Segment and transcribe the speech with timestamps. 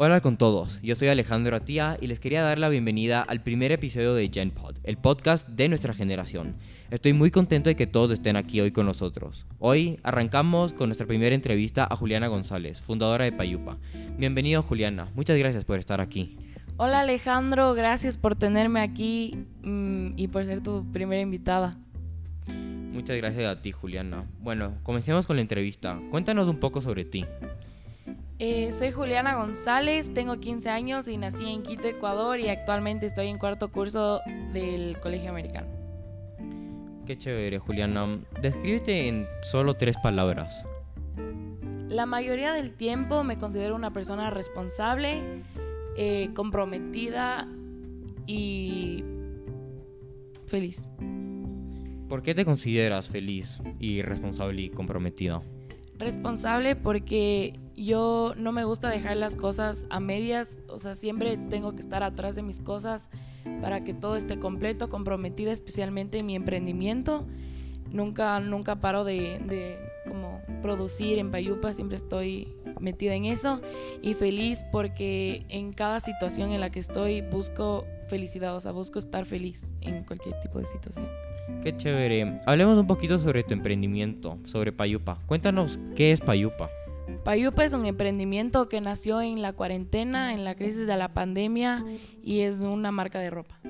[0.00, 3.72] Hola con todos, yo soy Alejandro Atía y les quería dar la bienvenida al primer
[3.72, 6.54] episodio de GenPod, el podcast de nuestra generación.
[6.92, 9.44] Estoy muy contento de que todos estén aquí hoy con nosotros.
[9.58, 13.76] Hoy arrancamos con nuestra primera entrevista a Juliana González, fundadora de Payupa.
[14.16, 16.36] Bienvenido Juliana, muchas gracias por estar aquí.
[16.76, 21.76] Hola Alejandro, gracias por tenerme aquí mm, y por ser tu primera invitada.
[22.46, 24.26] Muchas gracias a ti Juliana.
[24.38, 25.98] Bueno, comencemos con la entrevista.
[26.12, 27.24] Cuéntanos un poco sobre ti.
[28.40, 33.26] Eh, soy Juliana González, tengo 15 años y nací en Quito, Ecuador y actualmente estoy
[33.26, 34.20] en cuarto curso
[34.52, 35.66] del Colegio Americano.
[37.04, 38.20] Qué chévere, Juliana.
[38.40, 40.64] Descríbete en solo tres palabras.
[41.88, 45.20] La mayoría del tiempo me considero una persona responsable,
[45.96, 47.48] eh, comprometida
[48.26, 49.02] y
[50.46, 50.88] feliz.
[52.08, 55.42] ¿Por qué te consideras feliz y responsable y comprometida?
[55.98, 61.74] Responsable porque yo no me gusta dejar las cosas a medias, o sea, siempre tengo
[61.74, 63.10] que estar atrás de mis cosas
[63.60, 67.26] para que todo esté completo, comprometida especialmente en mi emprendimiento.
[67.90, 73.62] Nunca, nunca paro de, como producir en Payupa, siempre estoy metida en eso
[74.02, 78.98] y feliz porque en cada situación en la que estoy busco felicidad, o sea, busco
[78.98, 81.08] estar feliz en cualquier tipo de situación.
[81.62, 82.40] Qué chévere.
[82.46, 85.18] Hablemos un poquito sobre tu emprendimiento, sobre Payupa.
[85.26, 86.70] Cuéntanos qué es Payupa.
[87.24, 91.84] Payupa es un emprendimiento que nació en la cuarentena, en la crisis de la pandemia
[92.22, 93.60] y es una marca de ropa.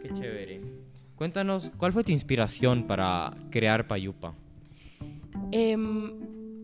[0.00, 0.60] Qué chévere.
[1.16, 4.34] Cuéntanos, ¿cuál fue tu inspiración para crear Payupa?
[5.52, 6.12] Em,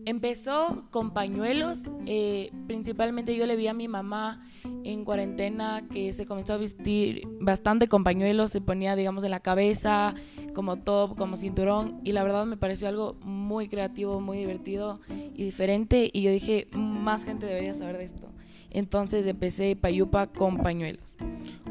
[0.05, 1.83] empezó con pañuelos.
[2.05, 4.45] Eh, principalmente yo le vi a mi mamá
[4.83, 9.39] en cuarentena que se comenzó a vestir bastante con pañuelos, se ponía, digamos, en la
[9.39, 10.13] cabeza,
[10.53, 11.99] como top, como cinturón.
[12.03, 16.09] Y la verdad me pareció algo muy creativo, muy divertido y diferente.
[16.11, 18.31] Y yo dije, más gente debería saber de esto.
[18.71, 21.17] Entonces empecé Payupa con pañuelos.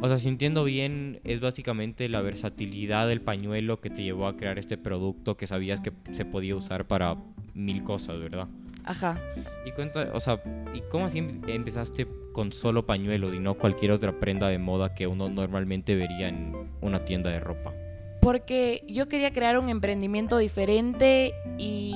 [0.03, 4.37] O sea, si entiendo bien, es básicamente la versatilidad del pañuelo que te llevó a
[4.37, 7.17] crear este producto que sabías que se podía usar para
[7.55, 8.49] mil cosas, ¿verdad?
[8.85, 9.21] Ajá.
[9.65, 10.43] Y cuenta, o sea,
[10.75, 15.07] ¿y cómo así empezaste con solo pañuelos y no cualquier otra prenda de moda que
[15.07, 17.75] uno normalmente vería en una tienda de ropa?
[18.21, 21.95] Porque yo quería crear un emprendimiento diferente y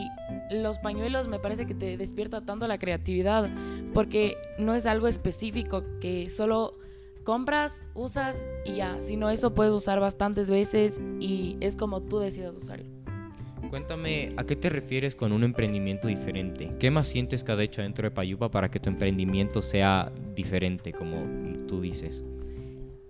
[0.51, 3.51] los pañuelos me parece que te despierta tanto la creatividad
[3.93, 6.79] porque no es algo específico que solo
[7.25, 12.55] compras, usas y ya, sino eso puedes usar bastantes veces y es como tú decidas
[12.57, 13.04] usarlo.
[13.71, 16.73] Cuéntame, ¿a qué te refieres con un emprendimiento diferente?
[16.79, 20.93] ¿Qué más sientes que has hecho dentro de Payupa para que tu emprendimiento sea diferente,
[20.93, 22.25] como tú dices?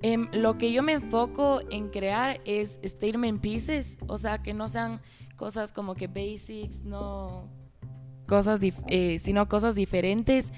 [0.03, 4.69] Em, lo que yo me enfoco en crear es statement pieces, o sea, que no
[4.69, 5.01] sean
[5.37, 7.49] cosas como que basics, no
[8.27, 10.53] cosas, eh, sino cosas diferentes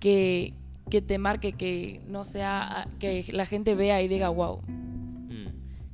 [0.00, 0.54] que,
[0.90, 4.62] que te marque, que no sea, que la gente vea y diga, wow.
[4.62, 5.48] Mm,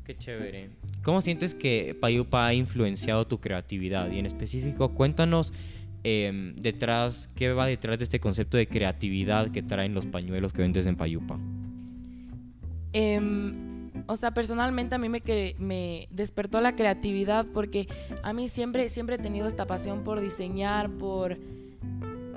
[0.04, 0.70] qué chévere.
[1.08, 4.10] ¿Cómo sientes que Payupa ha influenciado tu creatividad?
[4.10, 5.54] Y en específico, cuéntanos
[6.04, 10.60] em, detrás, qué va detrás de este concepto de creatividad que traen los pañuelos que
[10.60, 11.38] vendes en Payupa.
[12.92, 15.22] Em, o sea, personalmente a mí me,
[15.58, 17.88] me despertó la creatividad porque
[18.22, 21.38] a mí siempre, siempre he tenido esta pasión por diseñar, por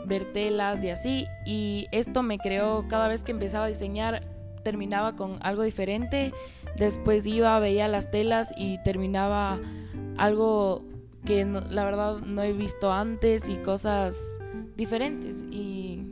[0.08, 1.26] ver telas y así.
[1.46, 4.24] Y esto me creó, cada vez que empezaba a diseñar,
[4.64, 6.32] terminaba con algo diferente
[6.78, 9.60] Después iba, veía las telas y terminaba
[10.18, 10.84] algo
[11.26, 14.18] que la verdad no he visto antes y cosas
[14.76, 15.44] diferentes.
[15.52, 16.04] Y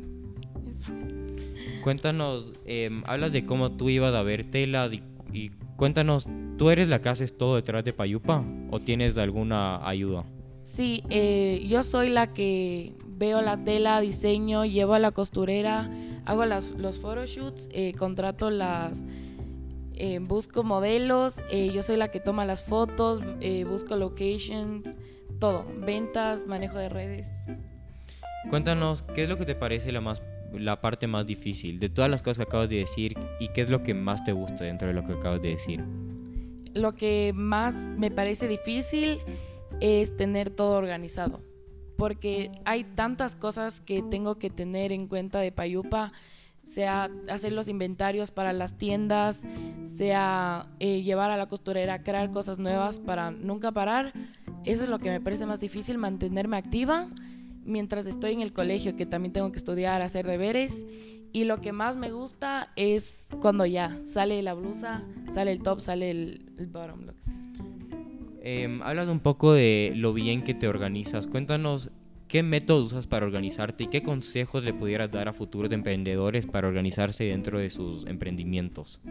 [1.81, 6.27] Cuéntanos, em, hablas de cómo tú ibas a ver telas y, cuéntanos,
[6.57, 10.25] ¿tú eres la que haces todo detrás de Payupa o tienes alguna ayuda?
[10.63, 15.89] Sí, eh, yo soy la que veo la tela, diseño, llevo a la costurera,
[16.25, 19.03] hago las, los photoshoots, eh, contrato las
[19.99, 24.87] eh, busco modelos, eh, yo soy la que toma las fotos, eh, busco locations,
[25.39, 27.27] todo, ventas, manejo de redes.
[28.49, 30.23] Cuéntanos, ¿qué es lo que te parece la, más,
[30.53, 33.69] la parte más difícil de todas las cosas que acabas de decir y qué es
[33.69, 35.83] lo que más te gusta dentro de lo que acabas de decir?
[36.73, 39.19] Lo que más me parece difícil
[39.81, 41.41] es tener todo organizado,
[41.97, 46.13] porque hay tantas cosas que tengo que tener en cuenta de Payupa
[46.69, 49.41] sea hacer los inventarios para las tiendas,
[49.85, 54.13] sea eh, llevar a la costurera crear cosas nuevas para nunca parar.
[54.65, 57.07] Eso es lo que me parece más difícil, mantenerme activa
[57.65, 60.85] mientras estoy en el colegio, que también tengo que estudiar, hacer deberes.
[61.31, 65.79] Y lo que más me gusta es cuando ya sale la blusa, sale el top,
[65.79, 67.05] sale el, bottom.
[67.05, 67.13] Lo
[68.41, 71.27] em, hablas un poco de lo bien que te organizas.
[71.27, 71.91] Cuéntanos
[72.29, 76.67] ¿qué métodos usas para organizarte y qué consejos le pudieras dar a futuros emprendedores para
[76.67, 79.01] organizarse dentro de sus emprendimientos?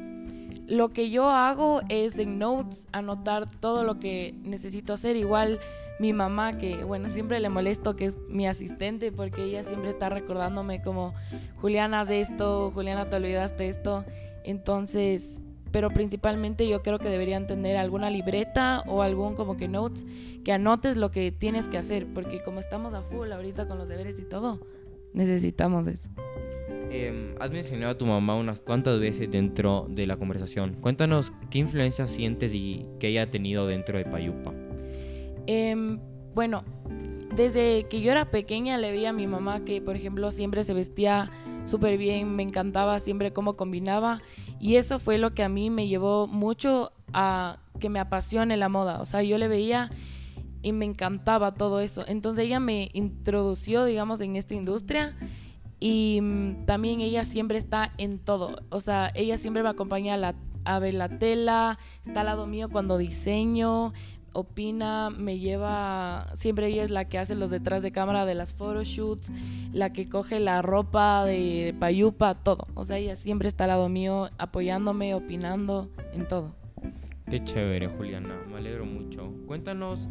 [0.67, 5.17] Lo que yo hago es en notes anotar todo lo que necesito hacer.
[5.17, 5.59] Igual
[5.99, 10.09] mi mamá, que bueno, siempre le molesto que es mi asistente porque ella siempre está
[10.09, 11.13] recordándome como,
[11.57, 14.05] Juliana, haz esto, Juliana, te olvidaste esto.
[14.45, 15.29] Entonces,
[15.73, 20.07] pero principalmente yo creo que deberían tener alguna libreta o algún como que notes
[20.45, 23.89] que anotes lo que tienes que hacer, porque como estamos a full ahorita con los
[23.89, 24.61] deberes y todo,
[25.13, 26.09] necesitamos eso.
[26.91, 30.75] Em, has mencionado a tu mamá unas cuantas veces dentro de la conversación.
[30.81, 34.55] Cuéntanos qué influencia sientes y que ella ha tenido dentro de Payupa.
[35.47, 35.99] Em,
[36.35, 36.65] bueno,
[37.37, 40.73] desde que yo era pequeña le veía a mi mamá que, por ejemplo, siempre se
[40.73, 41.31] vestía
[41.67, 44.21] súper bien, me encantaba siempre cómo combinaba
[44.61, 48.69] y eso fue lo que a mí me llevó mucho a que me apasione la
[48.69, 49.01] moda.
[49.01, 49.91] O sea, yo le veía
[50.63, 52.05] y me encantaba todo eso.
[52.07, 55.17] Entonces ella me introdució, digamos, en esta industria
[55.81, 58.63] y mm, también ella siempre está en todo.
[58.71, 60.35] O sea, ella siempre me acompaña a, la,
[60.65, 63.93] a ver la tela, está al lado mío cuando diseño,
[64.33, 68.53] opina, me lleva, siempre ella es la que hace los detrás de cámara de las
[68.53, 69.33] photoshoots,
[69.73, 72.67] la que coge la ropa de payupa, todo.
[72.75, 76.55] O sea, ella siempre está al lado mío apoyándome, opinando, en todo.
[77.31, 79.31] Qué chévere, Juliana, me alegro mucho.
[79.47, 80.09] Cuéntanos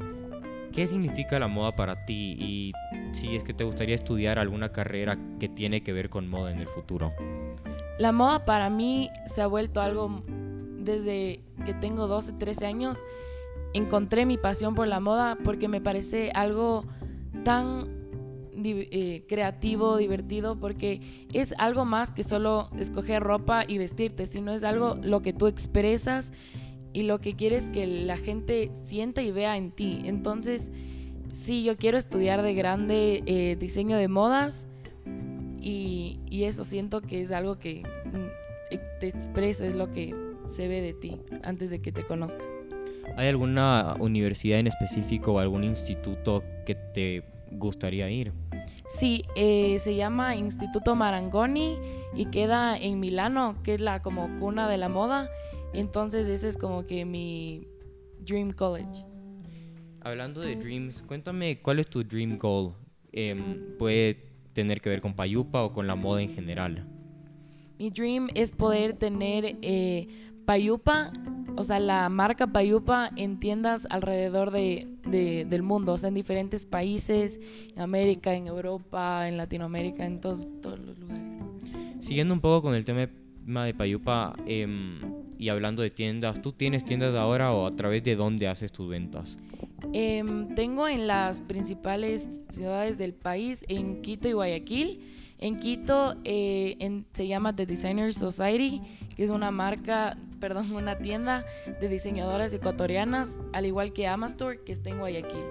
[0.71, 2.73] qué significa la moda para ti y
[3.11, 6.59] si es que te gustaría estudiar alguna carrera que tiene que ver con moda en
[6.59, 7.13] el futuro.
[7.97, 10.21] La moda para mí se ha vuelto algo
[10.77, 13.03] desde que tengo 12, 13 años
[13.77, 16.85] encontré mi pasión por la moda porque me parece algo
[17.43, 17.97] tan
[18.63, 24.63] eh, creativo, divertido, porque es algo más que solo escoger ropa y vestirte, sino es
[24.63, 26.31] algo lo que tú expresas
[26.91, 30.01] y lo que quieres que la gente sienta y vea en ti.
[30.05, 30.71] Entonces,
[31.33, 34.65] sí, yo quiero estudiar de grande eh, diseño de modas
[35.61, 40.15] y, y eso siento que es algo que mm, te expresa, es lo que
[40.47, 42.56] se ve de ti antes de que te conozcan.
[43.17, 48.31] ¿Hay alguna universidad en específico o algún instituto que te gustaría ir?
[48.89, 51.79] Sí, eh, se llama Instituto Marangoni
[52.15, 55.31] y queda en Milano, que es la como cuna de la moda.
[55.73, 57.67] Entonces ese es como que mi
[58.19, 59.05] Dream College.
[60.01, 62.75] Hablando de dreams, cuéntame cuál es tu dream goal.
[63.11, 66.87] Em, puede tener que ver con Payupa o con la moda en general.
[67.79, 70.05] Mi dream es poder tener eh,
[70.45, 71.11] Payupa
[71.57, 76.65] o sea, la marca Payupa en tiendas alrededor de, del mundo, o sea, en diferentes
[76.65, 77.39] países,
[77.75, 81.23] en América, en Europa, en Latinoamérica, en todos, todos los lugares.
[81.99, 84.99] Siguiendo un poco con el tema de Payupa em,
[85.37, 88.87] y hablando de tiendas, ¿tú tienes tiendas ahora o a través de dónde haces tus
[88.87, 89.37] ventas?
[89.93, 94.99] Em, tengo en las principales ciudades del país, en Quito y Guayaquil.
[95.39, 98.81] En Quito eh, se llama The Designer Society,
[99.15, 101.45] que es una marca, perdón, una tienda
[101.79, 105.43] de diseñadoras ecuatorianas, al igual que Amastore, que está en Guayaquil.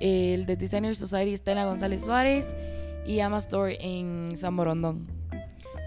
[0.00, 2.48] El The Designer Society está en la González Suárez
[3.06, 5.06] y Amastore en San Borondón.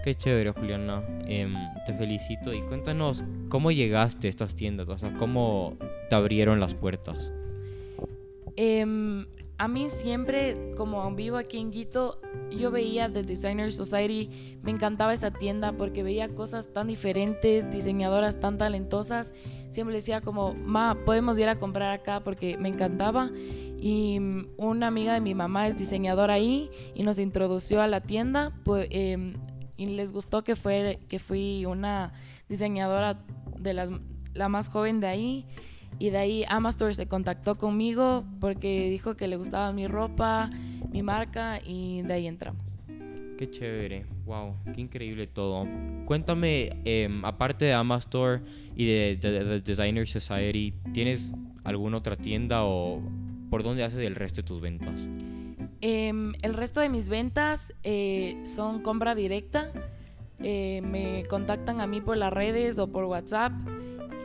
[0.04, 1.02] Qué chévere, Juliana.
[1.26, 1.54] Em,
[1.84, 5.76] te felicito y cuéntanos cómo llegaste a estas tiendas, o sea, cómo
[6.08, 7.32] te abrieron las puertas.
[8.56, 9.26] Eh,
[9.58, 12.20] a mí siempre, como vivo aquí en Quito,
[12.50, 18.38] yo veía The Designer Society, me encantaba esa tienda porque veía cosas tan diferentes, diseñadoras
[18.38, 19.32] tan talentosas.
[19.70, 23.30] Siempre decía como, ma, podemos ir a comprar acá porque me encantaba.
[23.78, 28.02] Y mm, una amiga de mi mamá es diseñadora ahí y nos introdució a la
[28.02, 29.34] tienda pues, em,
[29.78, 32.12] y les gustó que, fue, que fui una
[32.48, 33.24] diseñadora
[33.58, 33.90] de las,
[34.34, 35.46] la más joven de ahí
[35.98, 40.50] y de ahí Amastore se contactó conmigo porque dijo que le gustaba mi ropa,
[40.90, 42.78] mi marca y de ahí entramos.
[43.38, 45.66] Qué chévere, wow, qué increíble todo.
[46.06, 48.40] Cuéntame, em, aparte de Amastore
[48.74, 51.34] y de, The Designer Society, ¿tienes
[51.64, 53.02] alguna otra tienda o
[53.50, 55.06] por dónde haces el resto de tus ventas?
[55.82, 59.70] Em, el resto de mis ventas eh, son compra directa.
[60.42, 63.52] Eh, me contactan a mí por las redes o por WhatsApp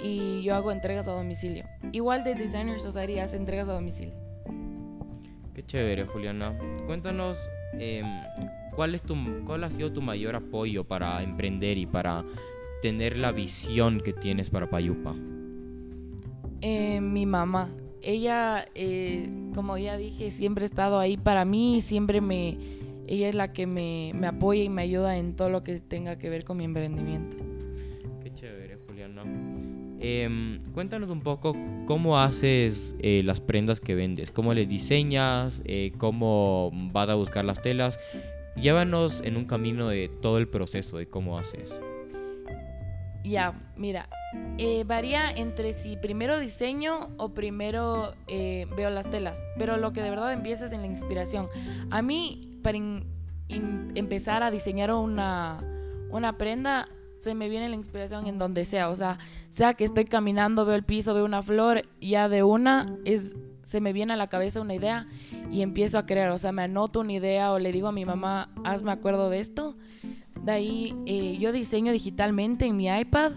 [0.03, 1.65] y yo hago entregas a domicilio.
[1.91, 4.13] Igual de Designer Society hace entregas a domicilio.
[5.53, 6.57] Qué chévere, Juliana.
[6.85, 7.37] Cuéntanos
[7.73, 8.05] em,
[8.73, 9.15] cuál es tu,
[9.45, 12.23] cuál ha sido tu mayor apoyo para emprender y para
[12.81, 15.15] tener la visión que tienes para Payupa.
[16.61, 17.69] Eh, mi mamá.
[18.01, 22.57] Ella, eh, como ya dije, siempre ha estado ahí para mí, siempre me,
[23.05, 26.17] ella es la que me, me apoya y me ayuda en todo lo que tenga
[26.17, 27.37] que ver con mi emprendimiento.
[28.23, 29.23] Qué chévere, Juliana.
[30.03, 31.55] Em, cuéntanos un poco
[31.85, 37.45] cómo haces eh, las prendas que vendes, cómo les diseñas, eh, cómo vas a buscar
[37.45, 37.99] las telas.
[38.55, 41.79] Llévanos en un camino de todo el proceso de cómo haces.
[43.23, 44.09] Ya, mira,
[44.57, 50.01] eh, varía entre si primero diseño o primero eh, veo las telas, pero lo que
[50.01, 51.47] de verdad empieza es en la inspiración.
[51.91, 52.79] A mí, para
[53.47, 55.63] empezar a diseñar una,
[56.09, 56.87] una prenda,
[57.21, 59.17] se me viene la inspiración en donde sea, o sea,
[59.49, 63.79] sea que estoy caminando, veo el piso, veo una flor, ya de una es se
[63.79, 65.07] me viene a la cabeza una idea
[65.49, 68.03] y empiezo a crear, o sea, me anoto una idea o le digo a mi
[68.03, 69.77] mamá, hazme acuerdo de esto
[70.43, 73.33] de ahí eh, yo diseño digitalmente en mi iPad.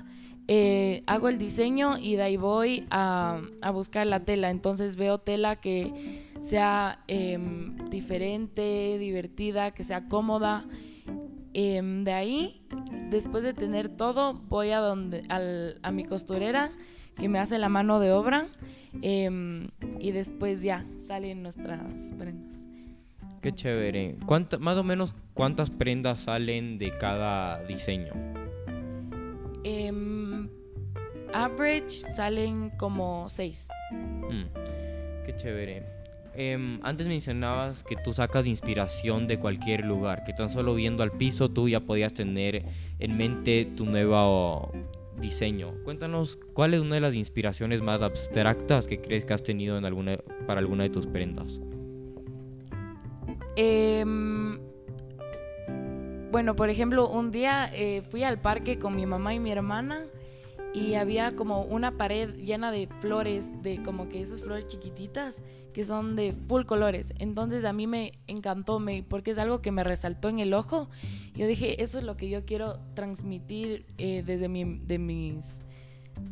[0.46, 3.40] Eh, hago el diseño y de ahí voy a,
[3.72, 4.50] buscar la tela.
[4.50, 10.64] Entonces veo tela que sea em, diferente, divertida, que sea cómoda.
[11.56, 12.66] Em, de ahí,
[13.10, 16.72] después de tener todo, voy a, donde, a mi costurera
[17.16, 18.48] que me hace la mano de obra
[19.02, 19.68] em,
[20.00, 22.56] y después ya salen nuestras prendas.
[23.40, 24.16] Qué chévere.
[24.58, 28.12] más o menos cuántas prendas salen de cada diseño?
[29.62, 30.48] Em,
[31.32, 33.68] average salen como seis.
[33.92, 34.44] Mm,
[35.24, 36.03] qué chévere.
[36.36, 41.12] Em, antes mencionabas que tú sacas inspiración de cualquier lugar, que tan solo viendo al
[41.12, 42.64] piso tú ya podías tener
[42.98, 44.72] en mente tu nuevo
[45.20, 45.74] diseño.
[45.84, 49.80] Cuéntanos cuál es una de las inspiraciones más abstractas que crees que has tenido
[50.46, 51.60] para alguna de tus prendas.
[53.56, 54.58] Em,
[56.32, 60.06] bueno, por ejemplo, un día eh, fui al parque con mi mamá y mi hermana
[60.74, 65.36] y había como una pared llena de flores, de como que esas flores chiquititas
[65.72, 67.14] que son de full colores.
[67.18, 70.88] Entonces a mí me encantó me, porque es algo que me resaltó en el ojo.
[71.34, 75.58] Yo dije, eso es lo que yo quiero transmitir eh, desde mi, de, mis,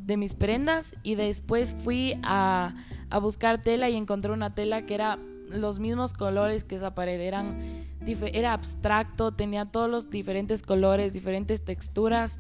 [0.05, 0.97] de mis prendas.
[1.03, 2.75] Y después fui a,
[3.11, 5.19] a buscar tela y encontré una tela que era
[5.53, 7.87] los mismos colores que esa pared, eran,
[8.33, 12.39] era abstracto, tenía todos los diferentes colores, diferentes texturas.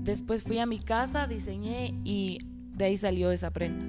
[0.00, 3.84] Después fui a mi casa, diseñé y de ahí salió esa prenda.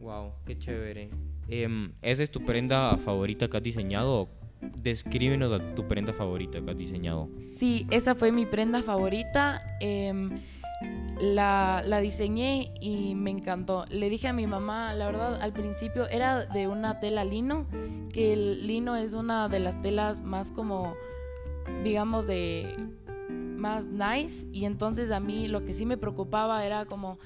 [0.00, 1.10] Wow, qué chévere.
[1.48, 4.28] Em, ¿Esa es tu prenda favorita que has diseñado?
[4.60, 7.28] Descríbenos a tu prenda favorita que has diseñado.
[7.48, 9.62] Sí, esa fue mi prenda favorita.
[9.80, 10.30] Em,
[11.20, 13.84] la, la, diseñé y me encantó.
[13.90, 17.66] Le dije a mi mamá, la verdad, al principio era de una tela lino,
[18.12, 20.94] que el lino es una de las telas más como,
[21.84, 22.74] digamos, de
[23.60, 27.18] más nice y entonces a mí lo que sí me preocupaba era como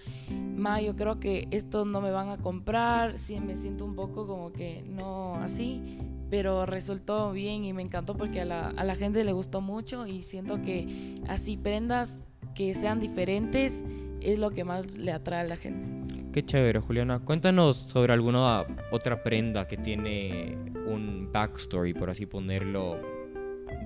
[0.56, 4.26] ma yo creo que esto no me van a comprar sí me siento un poco
[4.26, 5.96] como que no así
[6.30, 10.08] pero resultó bien y me encantó porque a la, a la gente le gustó mucho
[10.08, 12.18] y siento que así prendas
[12.54, 13.84] que sean diferentes
[14.20, 16.24] es lo que más le atrae a la gente.
[16.32, 17.20] Qué chévere, Juliana.
[17.20, 20.56] Cuéntanos sobre alguna otra prenda que tiene
[20.86, 22.98] un backstory, por así ponerlo,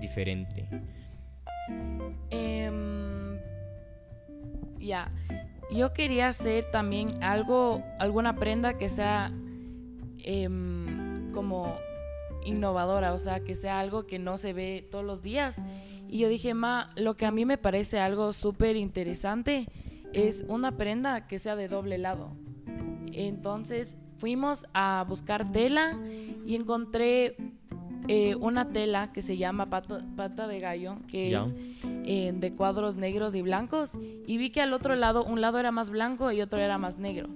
[0.01, 0.67] diferente.
[2.31, 3.39] Em,
[4.79, 5.11] ya,
[5.71, 9.31] yo quería hacer también algo, alguna prenda que sea
[10.25, 11.77] em, como
[12.45, 15.61] innovadora, o sea, que sea algo que no se ve todos los días
[16.09, 19.67] y yo dije, ma, lo que a mí me parece algo súper interesante
[20.13, 22.37] es una prenda que sea de doble lado.
[23.13, 25.99] Entonces fuimos a buscar tela
[26.47, 27.37] y encontré
[28.09, 31.43] eh, una tela que se llama pata, de gallo, que es
[32.05, 33.93] eh, de cuadros negros y blancos.
[34.27, 36.99] Y vi que al otro lado, un lado era más blanco y otro era más
[36.99, 37.29] negro.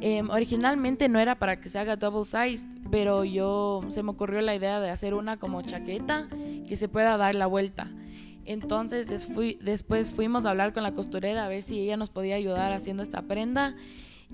[0.00, 4.40] Em, originalmente no era para que se haga double size, pero yo se me ocurrió
[4.40, 6.28] la idea de hacer una como chaqueta
[6.66, 7.90] que se pueda dar la vuelta.
[8.46, 9.08] Entonces
[9.60, 13.02] después fuimos a hablar con la costurera a ver si ella nos podía ayudar haciendo
[13.02, 13.76] esta prenda.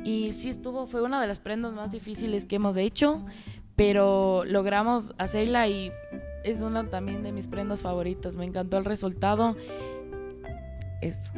[0.04, 3.24] Y sí estuvo, fue una de las prendas más difíciles que hemos hecho,
[3.74, 5.90] pero logramos hacerla y
[6.44, 8.36] es una también de mis prendas favoritas.
[8.36, 9.56] Me encantó el resultado.
[11.00, 11.32] Eso.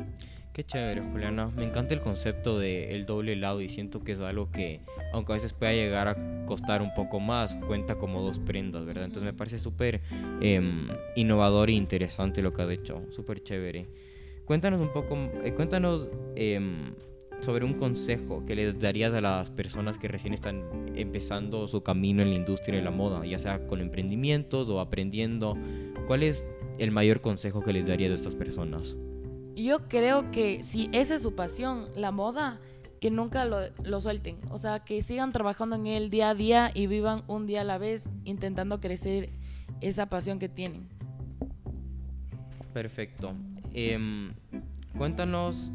[0.59, 1.53] Qué chévere, Juliana.
[1.57, 4.81] Me encanta el concepto del el doble lado y siento que es algo que,
[5.13, 9.05] aunque a veces pueda llegar a costar un poco más, cuenta como dos prendas, ¿verdad?
[9.05, 10.01] Entonces me parece súper
[10.41, 13.05] em, innovador e interesante lo que has hecho.
[13.11, 13.87] Súper chévere.
[14.47, 16.93] Cuéntanos un poco, eh, cuéntanos em,
[17.39, 20.65] sobre un consejo que les darías a las personas que recién están
[20.97, 25.57] empezando su camino en la industria de la moda, ya sea con emprendimientos o aprendiendo.
[26.09, 26.45] ¿Cuál es
[26.79, 28.97] el mayor consejo que les darías a estas personas?
[29.63, 32.61] Yo creo que si esa es su pasión, la moda,
[33.01, 34.39] que nunca lo, lo, suelten.
[34.51, 37.65] O sea, que sigan trabajando en él día a día y vivan un día a
[37.65, 39.31] la vez intentando crecer
[39.81, 40.89] esa pasión que tienen.
[42.73, 43.35] Perfecto.
[43.73, 44.33] Em,
[44.97, 45.73] cuéntanos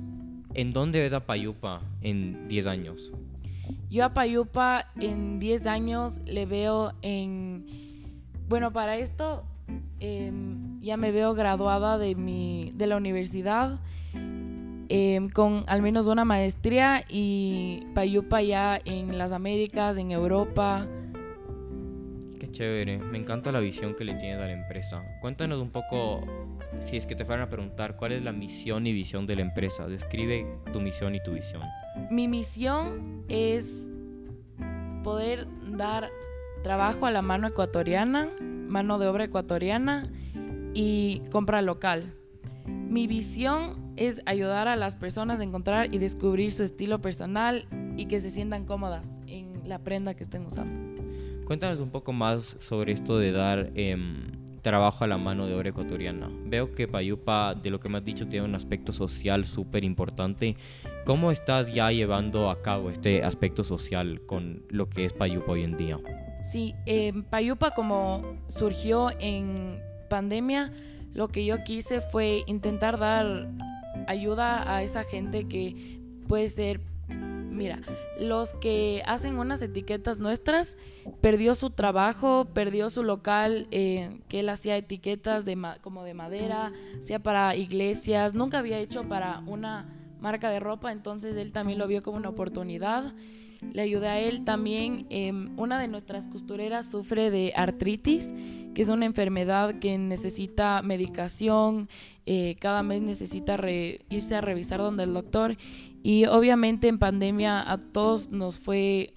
[0.56, 3.12] ¿En dónde ves a Payupa en 10 años?
[3.90, 7.66] Yo a Payupa en 10 años le veo en...
[8.48, 9.46] Bueno, para esto
[10.00, 13.80] em, ya me veo graduada de, mi, de la universidad
[14.90, 20.88] em, con al menos una maestría y Payupa ya en las Américas, en Europa.
[22.40, 25.02] Qué chévere, me encanta la visión que le tienes a la empresa.
[25.22, 26.22] Cuéntanos un poco
[26.80, 29.42] si es que te fueran a preguntar cuál es la misión y visión de la
[29.42, 31.62] empresa, describe tu misión y tu visión.
[32.10, 33.88] Mi misión es
[35.04, 36.10] poder dar
[36.64, 40.10] trabajo a la mano ecuatoriana, mano de obra ecuatoriana
[40.74, 42.14] y compra local.
[42.66, 47.68] Mi visión es ayudar a las personas a encontrar y descubrir su estilo personal
[47.98, 51.04] y que se sientan cómodas en la prenda que estén usando.
[51.46, 55.70] Cuéntanos un poco más sobre esto de dar em, trabajo a la mano de obra
[55.70, 56.30] ecuatoriana.
[56.46, 60.56] Veo que Payupa, de lo que me has dicho, tiene un aspecto social súper importante.
[61.06, 65.64] ¿Cómo estás ya llevando a cabo este aspecto social con lo que es Payupa hoy
[65.64, 66.00] en día?
[66.44, 70.72] Sí, eh, Payupa como surgió en pandemia,
[71.14, 73.50] lo que yo quise fue intentar dar
[74.08, 76.82] ayuda a esa gente que puede ser
[77.54, 77.82] Mira,
[78.20, 80.76] los que hacen unas etiquetas nuestras,
[81.22, 86.74] perdió su trabajo, perdió su local, eh, que él hacía etiquetas de como de madera,
[87.00, 89.88] hacía para iglesias, nunca había hecho para una
[90.20, 93.14] marca de ropa, entonces él también lo vio como una oportunidad.
[93.72, 95.06] Le ayudé a él también.
[95.10, 98.34] Em, una de nuestras costureras sufre de artritis,
[98.74, 101.88] que es una enfermedad que necesita medicación,
[102.26, 103.60] eh, cada mes necesita
[104.10, 105.58] irse a revisar donde el doctor
[106.04, 109.14] y obviamente en pandemia a todos nos fue,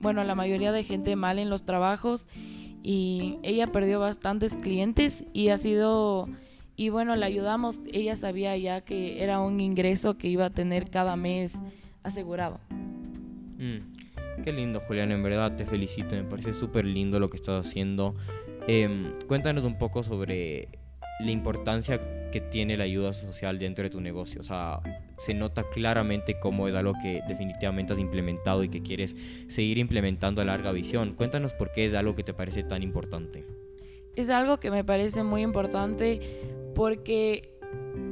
[0.00, 2.26] bueno, la mayoría de gente mal en los trabajos
[2.82, 6.28] y ella perdió bastantes clientes y ha sido,
[6.76, 10.88] y bueno, le ayudamos, ella sabía ya que era un ingreso que iba a tener
[10.88, 11.58] cada mes
[12.02, 12.58] asegurado.
[13.60, 17.66] Mm, qué lindo, Julián, en verdad te felicito, me parece súper lindo lo que estás
[17.66, 18.14] haciendo.
[18.66, 20.68] Em, cuéntanos un poco sobre
[21.20, 22.00] la importancia
[22.30, 24.40] que tiene la ayuda social dentro de tu negocio.
[24.40, 24.80] O sea,
[25.18, 29.14] se nota claramente cómo es algo que definitivamente has implementado y que quieres
[29.48, 31.14] seguir implementando a larga visión.
[31.14, 33.44] Cuéntanos por qué es algo que te parece tan importante.
[34.16, 36.20] Es algo que me parece muy importante
[36.74, 37.52] porque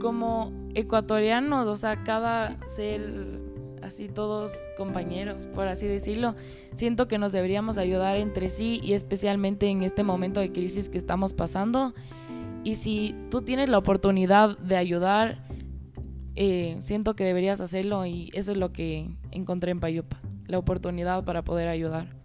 [0.00, 3.47] como ecuatorianos, o sea, cada ser
[3.88, 6.34] así todos compañeros, por así decirlo,
[6.74, 10.98] siento que nos deberíamos ayudar entre sí y especialmente en este momento de crisis que
[10.98, 11.94] estamos pasando
[12.64, 15.38] y si tú tienes la oportunidad de ayudar,
[16.34, 21.24] eh, siento que deberías hacerlo y eso es lo que encontré en Payupa, la oportunidad
[21.24, 22.18] para poder ayudar.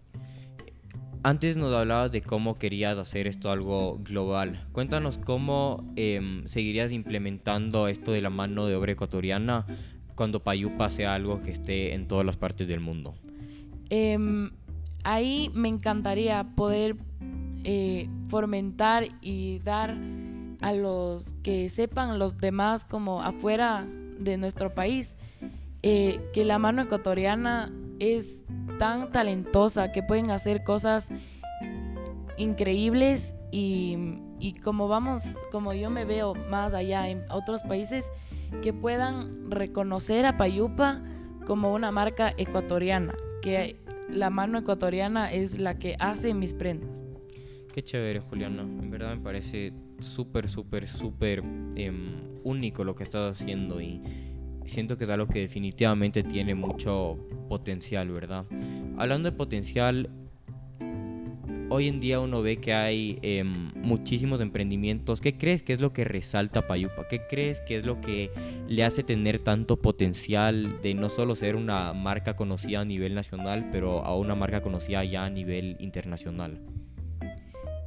[1.25, 4.67] Antes nos hablabas de cómo querías hacer esto algo global.
[4.73, 9.65] Cuéntanos cómo em, seguirías implementando esto de la mano de obra ecuatoriana
[10.15, 13.15] cuando Payupa sea algo que esté en todas las partes del mundo.
[13.89, 14.51] Em,
[15.03, 16.95] ahí me encantaría poder
[17.63, 19.95] eh, fomentar y dar
[20.61, 23.85] a los que sepan los demás como afuera
[24.19, 25.15] de nuestro país,
[25.81, 28.43] eh, que la mano ecuatoriana es
[28.79, 31.09] tan talentosa que pueden hacer cosas
[32.37, 33.97] increíbles y,
[34.39, 38.09] y, como vamos, como yo me veo más allá en otros países,
[38.61, 41.01] que puedan reconocer a Payupa
[41.45, 43.77] como una marca ecuatoriana, que
[44.09, 46.89] la mano ecuatoriana es la que hace mis prendas.
[47.73, 48.61] Qué chévere, Juliana.
[48.61, 51.43] En verdad me parece súper, súper, súper
[51.75, 54.01] em, único lo que estás haciendo y
[54.65, 57.17] siento que es algo que definitivamente tiene mucho
[57.49, 58.45] potencial, ¿verdad?
[58.97, 60.09] Hablando de potencial,
[61.69, 65.21] hoy en día uno ve que hay em, muchísimos emprendimientos.
[65.21, 67.07] ¿Qué crees que es lo que resalta Payupa?
[67.07, 68.31] ¿Qué crees que es lo que
[68.67, 73.69] le hace tener tanto potencial de no solo ser una marca conocida a nivel nacional,
[73.71, 76.59] pero a una marca conocida ya a nivel internacional?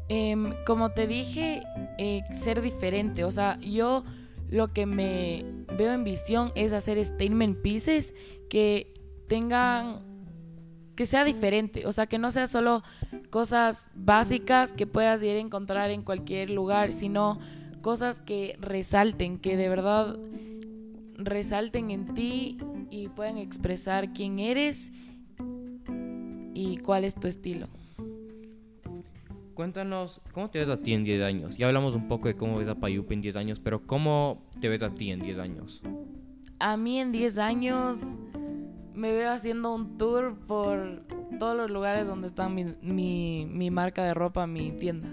[0.09, 1.63] Em, como te dije,
[1.99, 3.25] eh, ser diferente.
[3.25, 4.05] O sea, yo
[4.49, 5.45] lo que me
[5.77, 8.15] veo en visión es hacer statement pieces
[8.49, 8.95] que
[9.29, 10.16] tengan,
[10.97, 11.87] que sea diferente.
[11.87, 12.83] O sea, que no sea solo
[13.31, 17.39] cosas básicas que puedas ir a encontrar en cualquier lugar, sino
[17.83, 20.19] cosas que resalten, que de verdad
[21.19, 22.59] resalten en ti
[22.91, 24.91] y puedan expresar quién eres
[26.55, 27.69] y cuál es tu estilo.
[29.55, 31.57] Cuéntanos, ¿cómo te ves a ti en 10 años?
[31.57, 34.69] Ya hablamos un poco de cómo ves a Payupa en 10 años, pero ¿cómo te
[34.69, 35.83] ves a ti en 10 años?
[36.59, 37.99] A mí en 10 años
[38.97, 41.03] me veo haciendo un tour por
[41.39, 45.09] todos los lugares donde está mi, mi, marca de ropa, mi tienda.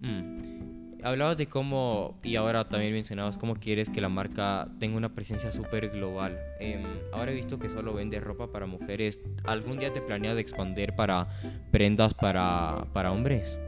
[0.00, 1.02] Mm.
[1.02, 5.50] Hablabas de cómo, y ahora también mencionabas cómo quieres que la marca tenga una presencia
[5.52, 6.36] súper global.
[6.60, 9.18] Em, ahora he visto que solo vende ropa para mujeres.
[9.44, 11.28] ¿Algún día te planeas expandir para
[11.70, 13.58] prendas para, para hombres?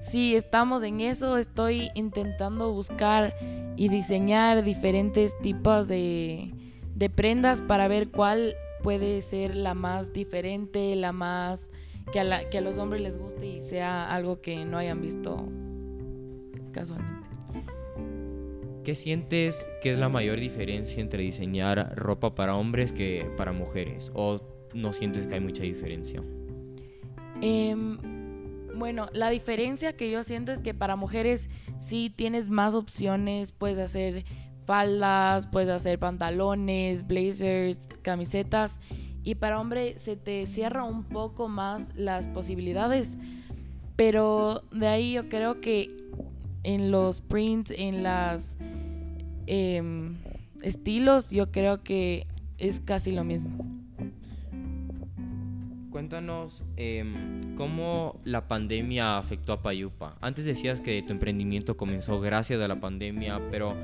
[0.00, 1.38] Sí, estamos en eso.
[1.38, 3.34] Estoy intentando buscar
[3.76, 6.52] y diseñar diferentes tipos de,
[6.96, 11.70] de prendas para ver cuál puede ser la más diferente, la más
[12.10, 15.02] que a, la, que a los hombres les guste y sea algo que no hayan
[15.02, 15.46] visto
[16.72, 17.26] casualmente.
[18.82, 24.10] ¿Qué sientes que es la mayor diferencia entre diseñar ropa para hombres que para mujeres?
[24.14, 24.40] ¿O
[24.72, 26.22] no sientes que hay mucha diferencia?
[27.42, 27.98] Em,
[28.78, 33.78] bueno, la diferencia que yo siento es que para mujeres sí tienes más opciones, puedes
[33.78, 34.24] hacer
[34.66, 38.78] faldas, puedes hacer pantalones, blazers, camisetas
[39.22, 43.16] y para hombre se te cierra un poco más las posibilidades.
[43.96, 45.96] Pero de ahí yo creo que
[46.62, 48.56] en los prints, en las
[49.46, 50.16] em,
[50.62, 52.26] estilos, yo creo que
[52.58, 53.56] es casi lo mismo.
[55.90, 60.16] Cuéntanos em, cómo la pandemia afectó a Payupa.
[60.20, 63.74] Antes decías que tu emprendimiento comenzó gracias a la pandemia, pero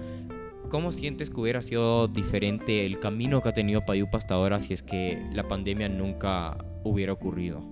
[0.72, 4.72] ¿cómo sientes que hubiera sido diferente el camino que ha tenido Payupa hasta ahora si
[4.72, 7.62] es que la pandemia nunca hubiera ocurrido?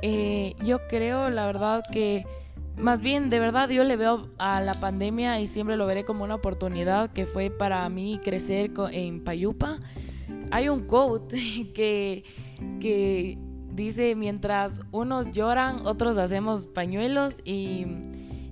[0.00, 2.24] Eh, yo creo, la verdad, que
[2.76, 6.22] más bien, de verdad, yo le veo a la pandemia y siempre lo veré como
[6.22, 9.80] una oportunidad que fue para mí crecer en Payupa.
[10.52, 11.36] Hay un quote
[11.74, 12.22] que,
[12.78, 13.38] que
[13.72, 17.86] dice, mientras unos lloran, otros hacemos pañuelos y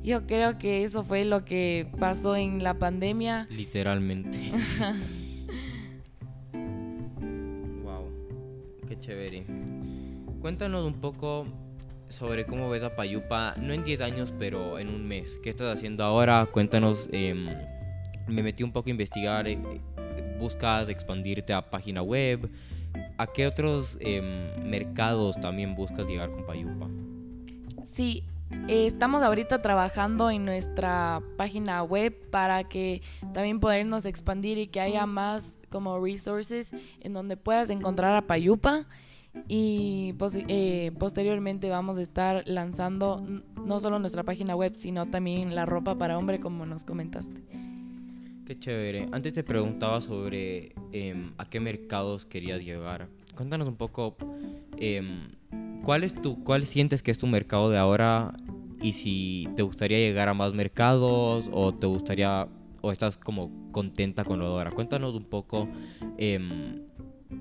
[0.09, 3.47] yo creo que eso fue lo que pasó en la pandemia.
[3.51, 4.53] Literalmente.
[7.85, 8.09] wow,
[8.88, 9.44] qué chévere.
[10.40, 11.47] Cuéntanos un poco
[12.09, 15.38] sobre cómo ves a Payupa, no en 10 años, pero en un mes.
[15.42, 16.49] ¿Qué estás haciendo ahora?
[16.51, 17.07] Cuéntanos.
[17.12, 17.47] Em,
[18.27, 19.47] me metí un poco a investigar.
[19.47, 19.59] Eh,
[20.40, 22.49] ¿Buscas expandirte a página web?
[23.18, 26.88] ¿A qué otros em, mercados también buscas llegar con Payupa?
[27.85, 34.67] Sí, eh, estamos ahorita trabajando en nuestra página web para que también podernos expandir y
[34.69, 38.87] que haya más como resources en donde puedas encontrar a Payupa
[39.47, 40.15] y
[40.49, 43.25] eh, posteriormente vamos a estar lanzando
[43.65, 47.43] no solo nuestra página web, sino también la ropa para hombre, como nos comentaste.
[48.47, 49.09] Qué chévere.
[49.13, 53.09] Antes te preguntaba sobre em, a qué mercados querías llegar.
[53.38, 54.16] Cuéntanos un poco
[54.79, 55.31] em,
[55.85, 58.35] cuál es tu, cuál sientes que es tu mercado de ahora
[58.83, 62.48] y si te gustaría llegar a más mercados o te gustaría
[62.81, 64.70] o estás como contenta con lo de ahora.
[64.72, 65.68] Cuéntanos un poco
[66.16, 66.83] em,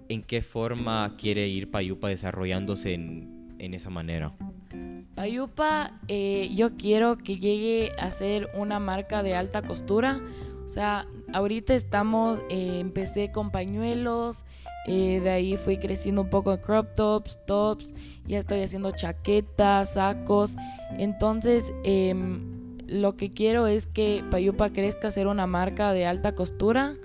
[0.08, 4.34] en qué forma quiere ir Payupa desarrollándose en, esa manera.
[5.16, 10.22] Payupa, eh, yo quiero que llegue a ser una marca de alta costura.
[10.64, 14.46] O sea, ahorita estamos, eh, empecé con pañuelos,
[14.88, 17.94] eh, de ahí fui creciendo un poco en crop tops, tops,
[18.26, 20.56] ya estoy haciendo chaquetas, sacos.
[20.98, 26.34] Entonces, em, lo que quiero es que Payupa crezca a ser una marca de alta
[26.34, 26.96] costura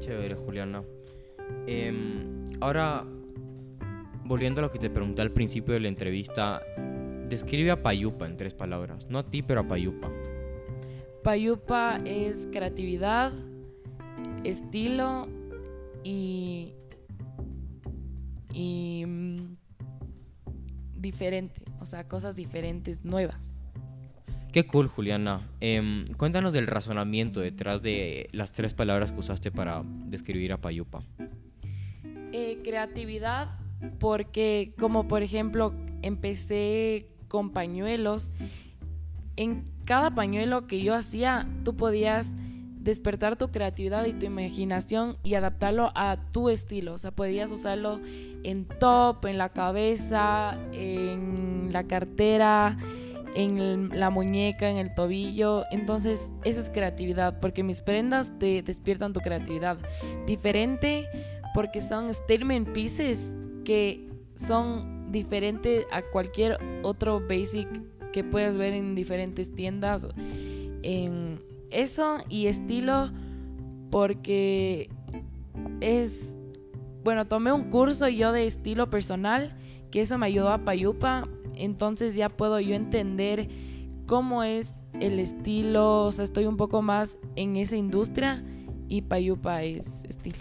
[0.00, 0.82] chévere, Juliana.
[1.66, 3.04] Em, ahora,
[4.24, 6.60] volviendo a lo que te pregunté al principio de la entrevista,
[7.28, 9.08] describe a Payupa en tres palabras.
[9.08, 10.10] No a ti, pero a Payupa.
[11.22, 13.32] Payupa es creatividad,
[14.44, 15.28] estilo
[16.04, 16.72] y.
[18.52, 19.04] y.
[19.06, 19.56] Mm,
[20.96, 21.62] diferente.
[21.80, 23.56] O sea, cosas diferentes, nuevas.
[24.52, 25.48] Qué cool, Juliana.
[25.60, 31.02] Em, cuéntanos del razonamiento detrás de las tres palabras que usaste para describir a Payupa.
[32.32, 33.58] Eh, creatividad,
[34.00, 35.72] porque como por ejemplo
[36.02, 38.32] empecé con pañuelos,
[39.36, 42.30] en cada pañuelo que yo hacía, tú podías
[42.80, 46.94] despertar tu creatividad y tu imaginación y adaptarlo a tu estilo.
[46.94, 48.00] O sea, podías usarlo
[48.42, 52.78] en top, en la cabeza, en la cartera,
[53.34, 55.64] en la muñeca, en el tobillo.
[55.70, 59.78] Entonces, eso es creatividad, porque mis prendas te despiertan tu creatividad.
[60.26, 61.06] Diferente
[61.54, 63.32] porque son statement pieces
[63.64, 67.68] que son diferentes a cualquier otro basic
[68.12, 70.06] que puedas ver en diferentes tiendas.
[70.82, 73.10] En eso y estilo
[73.90, 74.90] porque
[75.80, 76.36] es
[77.02, 79.56] bueno, tomé un curso yo de estilo personal
[79.90, 83.48] que eso me ayudó a Payupa entonces ya puedo yo entender
[84.06, 88.42] cómo es el estilo, o sea, estoy un poco más en esa industria
[88.88, 90.38] y Payupa es estilo.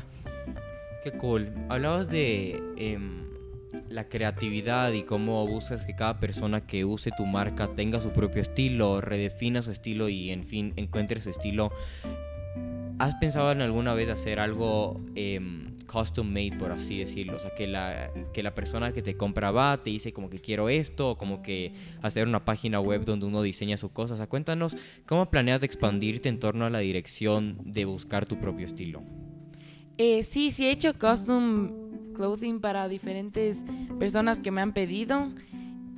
[1.03, 1.53] Qué cool.
[1.69, 3.28] Hablabas de em,
[3.89, 8.41] la creatividad y cómo buscas que cada persona que use tu marca tenga su propio
[8.41, 11.71] estilo, redefina su estilo y en fin encuentre su estilo.
[12.99, 17.37] ¿Has pensado en alguna vez hacer algo em, custom made, por así decirlo?
[17.37, 20.39] O sea, que la, que la persona que te compra va, te dice como que
[20.41, 24.15] quiero esto, o como que hacer una página web donde uno diseña sus cosas.
[24.15, 28.65] O sea, cuéntanos cómo planeas expandirte en torno a la dirección de buscar tu propio
[28.65, 29.01] estilo.
[29.97, 31.78] Eh, sí, sí he hecho custom
[32.19, 33.61] clothing para diferentes
[33.97, 35.29] personas que me han pedido.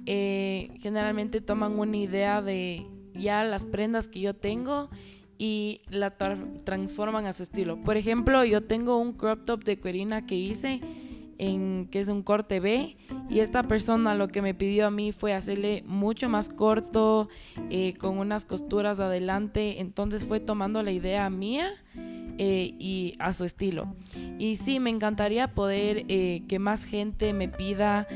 [0.06, 4.92] Eh, generalmente toman una idea de ya las prendas que yo tengo
[5.40, 7.82] y la transforman a su estilo.
[7.82, 10.80] Por ejemplo, yo tengo un crop top de Querina que hice
[11.40, 15.12] en que es un corte B y esta persona lo que me pidió a mí
[15.12, 17.30] fue hacerle mucho más corto
[17.72, 21.74] eh, con unas costuras adelante entonces fue tomando la idea mía
[22.38, 23.96] eh, y a su estilo
[24.40, 28.08] y sí me encantaría poder eh, que más gente me pida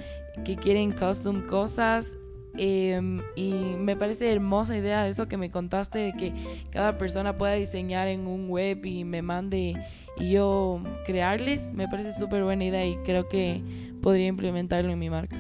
[0.43, 2.17] que quieren custom cosas
[2.57, 6.33] Em, y me parece hermosa idea eso que me contaste de que
[6.69, 9.75] cada persona pueda diseñar en un web y me mande
[10.17, 11.73] y yo crearles.
[11.73, 13.61] Me parece súper buena idea y creo que
[14.01, 15.37] podría implementarlo en mi marca.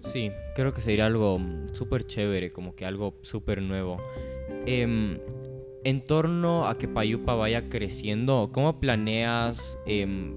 [0.00, 1.38] Sí, creo que sería algo
[1.72, 3.98] súper chévere, como que algo súper nuevo.
[4.66, 5.18] Em,
[5.84, 10.34] en torno a que Payupa vaya creciendo, ¿cómo planeas em,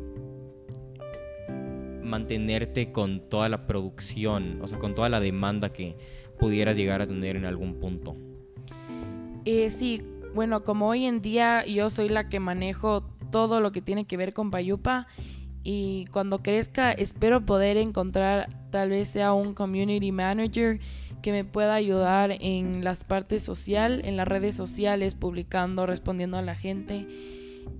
[2.01, 5.97] mantenerte con toda la producción, o sea, con toda la demanda que
[6.39, 8.15] pudieras llegar a tener en algún punto?
[9.45, 10.01] Eh, sí,
[10.33, 14.17] bueno, como hoy en día yo soy la que manejo todo lo que tiene que
[14.17, 15.07] ver con Payupa
[15.63, 20.79] y cuando crezca espero poder encontrar tal vez sea un community manager
[21.23, 26.41] que me pueda ayudar en las partes social, en las redes sociales, publicando, respondiendo a
[26.43, 27.07] la gente.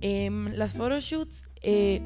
[0.00, 2.00] Em, las photoshoots eh,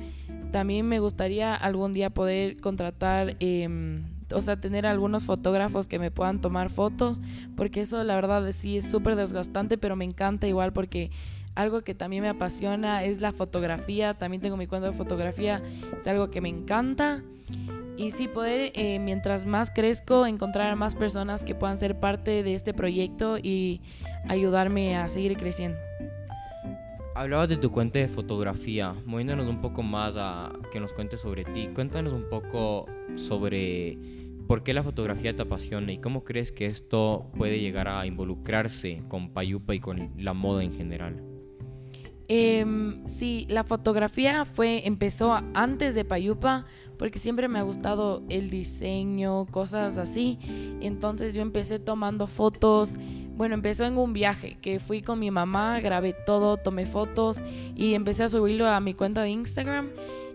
[0.51, 6.11] también me gustaría algún día poder contratar, em, o sea, tener algunos fotógrafos que me
[6.11, 7.20] puedan tomar fotos,
[7.57, 11.12] porque eso la verdad sí es súper desgastante, pero me encanta igual porque
[11.55, 15.62] algo que también me apasiona es la fotografía, también tengo mi cuenta de fotografía,
[15.98, 17.22] es algo que me encanta.
[17.98, 22.44] Y sí, poder, eh, mientras más crezco, encontrar a más personas que puedan ser parte
[22.44, 23.80] de este proyecto y
[24.28, 25.76] ayudarme a seguir creciendo.
[27.16, 31.42] Hablabas de tu cuenta de fotografía, moviéndonos un poco más a que nos cuentes sobre
[31.42, 31.70] ti.
[31.74, 33.98] Cuéntanos un poco sobre
[34.46, 39.02] por qué la fotografía te apasiona y cómo crees que esto puede llegar a involucrarse
[39.08, 41.38] con Payupa y con la moda en general.
[42.28, 42.64] Eh,
[43.06, 46.66] sí, la fotografía fue empezó antes de Payupa
[46.98, 50.38] porque siempre me ha gustado el diseño, cosas así.
[50.80, 52.98] Entonces yo empecé tomando fotos
[53.38, 57.38] bueno, empezó en un viaje que fui con mi mamá, grabé todo, tomé fotos
[57.76, 59.90] y empecé a subirlo a mi cuenta de Instagram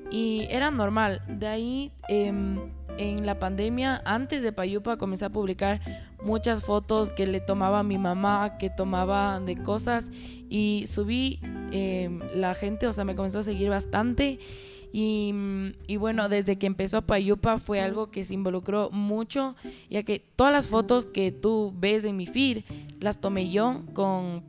[0.09, 1.21] y era normal.
[1.27, 5.81] De ahí, em, en la pandemia, antes de Payupa, comencé a publicar
[6.23, 10.09] muchas fotos que le tomaba a mi mamá, que tomaba de cosas
[10.49, 11.39] y subí,
[11.71, 14.39] em, la gente, o sea, me comenzó a seguir bastante
[14.93, 19.55] Mm, y, bueno, desde que empezó Payupa fue algo que se involucró mucho,
[19.89, 22.63] ya que todas las fotos que tú ves en mi feed
[22.99, 24.43] las tomé yo con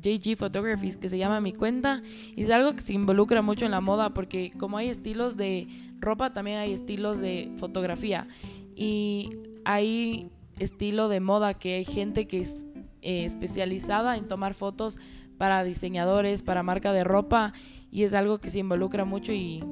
[0.00, 2.02] JG Photographies, que se llama mi cuenta,
[2.34, 5.68] y es algo que se involucra mucho en la moda, porque como hay estilos de
[6.00, 8.28] ropa, también hay estilos de fotografía.
[8.74, 9.30] Y
[9.64, 12.64] hay estilo de moda que hay gente que es
[13.02, 14.98] eh, especializada en tomar fotos
[15.36, 17.52] para diseñadores, para marca de ropa
[17.90, 19.64] y es algo que se involucra mucho y,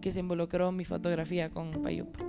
[0.00, 2.20] que se involucró mi fotografía con Payupa.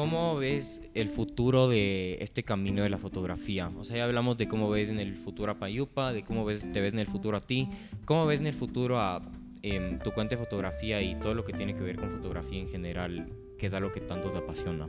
[0.00, 3.70] ¿Cómo ves el futuro de este camino de la fotografía?
[3.78, 6.66] O sea, ya hablamos de cómo ves en el futuro a Payupa, de cómo ves,
[6.72, 7.68] te ves en el futuro a ti.
[8.06, 9.20] ¿Cómo ves en el futuro a
[9.60, 12.68] em, tu cuenta de fotografía y todo lo que tiene que ver con fotografía en
[12.68, 14.88] general, que es algo que tanto te apasiona?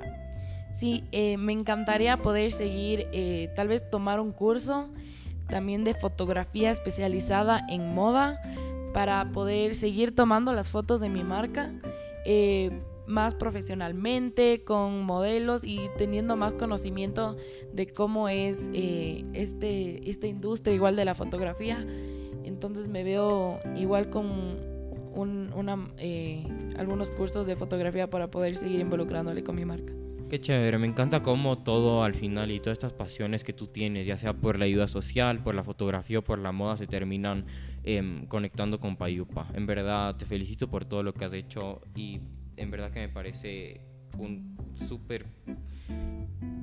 [0.73, 4.87] Sí, eh, me encantaría poder seguir, eh, tal vez tomar un curso
[5.49, 8.41] también de fotografía especializada en moda
[8.93, 11.69] para poder seguir tomando las fotos de mi marca
[12.25, 12.71] eh,
[13.11, 17.37] más profesionalmente, con modelos y teniendo más conocimiento
[17.73, 21.85] de cómo es eh, este, esta industria igual de la fotografía.
[22.43, 24.71] Entonces me veo igual con
[25.13, 26.43] una, eh,
[26.77, 29.93] algunos cursos de fotografía para poder seguir involucrándole con mi marca.
[30.29, 34.05] Qué chévere, me encanta cómo todo al final y todas estas pasiones que tú tienes,
[34.05, 37.45] ya sea por la ayuda social, por la fotografía o por la moda, se terminan
[37.83, 39.49] em, conectando con Payupa.
[39.53, 42.21] En verdad, te felicito por todo lo que has hecho y
[42.61, 43.81] en verdad que me parece
[44.17, 45.25] un súper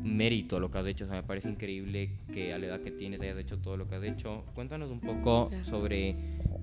[0.03, 1.05] mérito lo que has hecho.
[1.05, 3.87] O sea, me parece increíble que a la edad que tienes hayas hecho todo lo
[3.87, 4.45] que has hecho.
[4.55, 6.17] Cuéntanos un poco sobre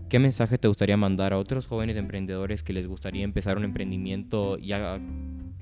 [0.09, 4.57] qué mensaje te gustaría mandar a otros jóvenes emprendedores que les gustaría empezar un emprendimiento
[4.57, 4.99] ya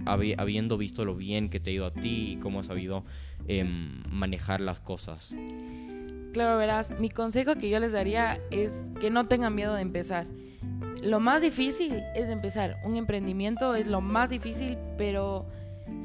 [0.06, 3.06] habiendo visto lo bien que te ha ido a ti y cómo has sabido
[3.48, 5.34] em, manejar las cosas.
[6.34, 10.26] Claro, verás, mi consejo que yo les daría es que no tengan miedo de empezar.
[11.04, 12.78] Lo más difícil es empezar.
[12.84, 15.46] Un emprendimiento es lo más difícil, pero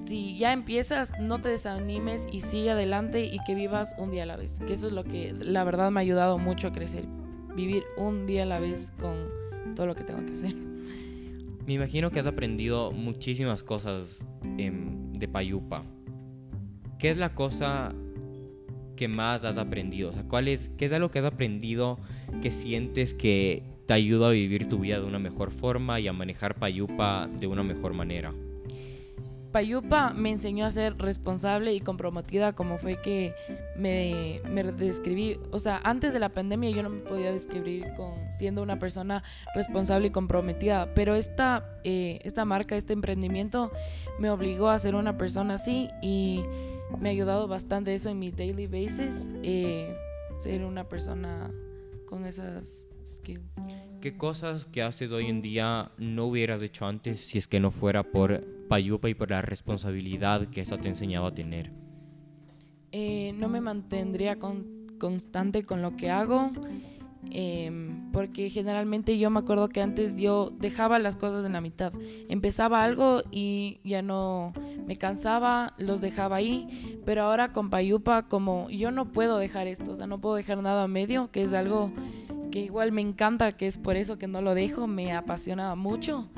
[0.07, 4.27] si ya empiezas, no te desanimes y sigue adelante y que vivas un día a
[4.27, 4.59] la vez.
[4.67, 7.05] Que eso es lo que la verdad me ha ayudado mucho a crecer.
[7.55, 9.29] Vivir un día a la vez con
[9.77, 10.55] todo lo que tengo que hacer.
[11.67, 15.85] Me imagino que has aprendido muchísimas cosas de Payupa.
[16.99, 17.95] ¿Qué es la cosa
[18.99, 20.11] que más has aprendido?
[20.11, 22.01] O sea, ¿cuál es, ¿qué es algo que has aprendido
[22.43, 26.13] que sientes que te ayuda a vivir tu vida de una mejor forma y a
[26.13, 28.35] manejar Payupa de una mejor manera?
[29.53, 33.35] Payupa me enseñó a ser responsable y comprometida como fue que
[33.77, 35.39] me, me, describí.
[35.53, 39.23] O sea, antes de la pandemia yo no me podía describir con siendo una persona
[39.55, 43.71] responsable y comprometida, pero esta, eh, esta marca, este emprendimiento
[44.19, 46.43] me obligó a ser una persona así y
[47.01, 49.95] me ha ayudado bastante eso en mi daily basis, eh,
[50.39, 51.51] ser una persona
[52.07, 53.43] con esas skills.
[54.01, 57.71] ¿Qué cosas que haces hoy en día no hubieras hecho antes si es que no
[57.71, 61.73] fuera por Payupa y por la responsabilidad que eso te ha enseñado a tener?
[62.93, 64.39] Eh, no me mantendría
[64.99, 66.53] constante con lo que hago.
[67.31, 71.93] Em, porque generalmente yo me acuerdo que antes yo dejaba las cosas en la mitad.
[72.29, 74.53] Empezaba algo y ya no
[74.87, 77.01] me cansaba, los dejaba ahí.
[77.05, 80.63] Pero ahora con Payupa, como yo no puedo dejar esto, o sea, no puedo dejar
[80.63, 81.91] nada a medio, que es algo
[82.51, 86.29] que igual me encanta, que es por eso que no lo dejo, me apasiona mucho.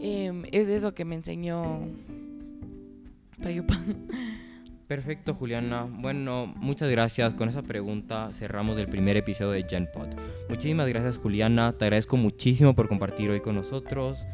[0.00, 1.62] Em, es eso que me enseñó
[3.42, 3.78] Payupa.
[4.88, 5.86] Perfecto, Juliana.
[5.88, 7.34] Bueno, muchas gracias.
[7.34, 10.14] Con esa pregunta cerramos el primer episodio de GenPod.
[10.48, 11.74] Muchísimas gracias, Juliana.
[11.74, 14.26] Te agradezco muchísimo por compartir hoy con nosotros.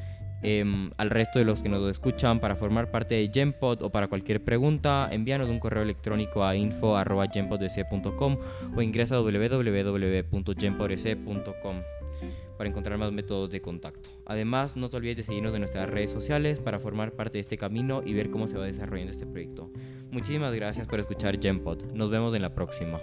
[0.42, 4.06] Em, al resto de los que nos escuchan para formar parte de GenPod o para
[4.06, 8.38] cualquier pregunta, envíanos un correo electrónico a info.genpodec.com
[8.76, 12.03] o ingresa a www.genpodec.com
[12.56, 14.10] para encontrar más métodos de contacto.
[14.26, 17.58] Además, no te olvides de seguirnos en nuestras redes sociales para formar parte de este
[17.58, 19.70] camino y ver cómo se va desarrollando este proyecto.
[20.10, 21.92] Muchísimas gracias por escuchar GenPod.
[21.92, 23.00] Nos vemos en la próxima.